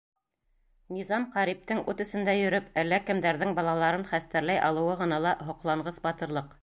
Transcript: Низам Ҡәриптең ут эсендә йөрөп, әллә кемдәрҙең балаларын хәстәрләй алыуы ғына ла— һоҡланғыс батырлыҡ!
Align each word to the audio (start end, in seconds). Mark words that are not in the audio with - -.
Низам 0.95 1.27
Ҡәриптең 1.35 1.81
ут 1.93 2.01
эсендә 2.05 2.35
йөрөп, 2.39 2.71
әллә 2.85 2.99
кемдәрҙең 3.11 3.53
балаларын 3.61 4.07
хәстәрләй 4.15 4.63
алыуы 4.71 4.97
ғына 5.03 5.21
ла— 5.27 5.35
һоҡланғыс 5.51 6.03
батырлыҡ! 6.09 6.59